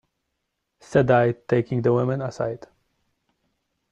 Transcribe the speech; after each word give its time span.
said 0.79 1.11
I, 1.11 1.33
taking 1.47 1.83
the 1.83 1.93
woman 1.93 2.23
aside. 2.23 2.65